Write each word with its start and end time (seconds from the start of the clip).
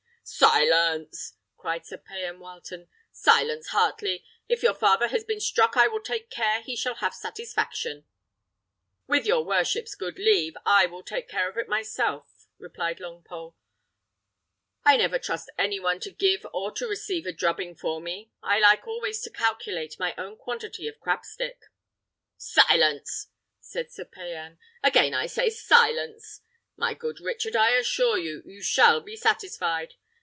"Silence!" 0.23 1.33
cried 1.57 1.85
Sir 1.85 1.97
Payan 1.97 2.37
Wileton; 2.39 2.87
"silence, 3.11 3.67
Heartley! 3.71 4.23
If 4.47 4.63
your 4.63 4.73
father 4.75 5.07
has 5.09 5.25
been 5.25 5.41
struck, 5.41 5.75
I 5.75 5.89
will 5.89 5.99
take 5.99 6.29
care 6.29 6.61
he 6.61 6.73
shall 6.77 6.95
have 6.95 7.13
satisfaction." 7.13 8.05
"With 9.07 9.25
your 9.25 9.43
worship's 9.43 9.93
good 9.93 10.17
leave, 10.17 10.55
I 10.65 10.85
will 10.85 11.03
take 11.03 11.27
care 11.27 11.49
of 11.49 11.57
it 11.57 11.67
myself," 11.67 12.47
replied 12.57 12.99
Longpole. 12.99 13.55
"I 14.85 14.95
never 14.95 15.19
trust 15.19 15.49
any 15.57 15.81
one 15.81 15.99
to 15.99 16.11
give 16.11 16.45
or 16.53 16.71
to 16.75 16.87
receive 16.87 17.25
a 17.25 17.33
drubbing 17.33 17.75
for 17.75 17.99
me. 17.99 18.31
I 18.41 18.57
like 18.59 18.87
always 18.87 19.19
to 19.23 19.31
calculate 19.31 19.99
my 19.99 20.13
own 20.17 20.37
quantity 20.37 20.87
of 20.87 20.99
crabstick." 21.01 21.59
"Silence!" 22.37 23.27
said 23.59 23.91
Sir 23.91 24.05
Payan; 24.05 24.59
"again 24.81 25.13
I 25.13 25.25
say, 25.25 25.49
silence! 25.49 26.39
My 26.77 26.93
good 26.93 27.19
Richard, 27.19 27.57
I 27.57 27.71
assure 27.71 28.17
you, 28.17 28.41
you 28.45 28.61
shall 28.63 29.01
be 29.01 29.17
satisfied. 29.17 29.95